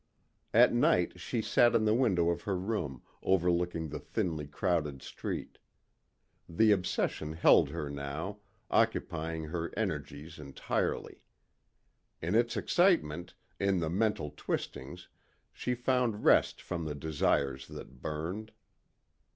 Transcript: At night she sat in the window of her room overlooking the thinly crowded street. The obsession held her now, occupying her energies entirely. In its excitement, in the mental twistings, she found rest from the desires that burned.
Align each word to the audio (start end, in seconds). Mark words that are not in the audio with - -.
At 0.51 0.73
night 0.73 1.19
she 1.19 1.43
sat 1.43 1.75
in 1.75 1.85
the 1.85 1.93
window 1.93 2.31
of 2.31 2.41
her 2.41 2.57
room 2.57 3.03
overlooking 3.21 3.89
the 3.89 3.99
thinly 3.99 4.47
crowded 4.47 5.03
street. 5.03 5.59
The 6.49 6.71
obsession 6.71 7.33
held 7.33 7.69
her 7.69 7.87
now, 7.87 8.39
occupying 8.71 9.43
her 9.43 9.71
energies 9.77 10.39
entirely. 10.39 11.21
In 12.19 12.33
its 12.33 12.57
excitement, 12.57 13.35
in 13.59 13.79
the 13.79 13.91
mental 13.91 14.31
twistings, 14.35 15.07
she 15.53 15.75
found 15.75 16.25
rest 16.25 16.63
from 16.63 16.85
the 16.85 16.95
desires 16.95 17.67
that 17.67 18.01
burned. 18.01 18.53